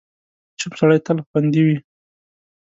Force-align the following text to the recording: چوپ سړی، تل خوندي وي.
چوپ 0.59 0.73
سړی، 0.79 0.99
تل 1.05 1.17
خوندي 1.27 1.61
وي. 1.65 1.77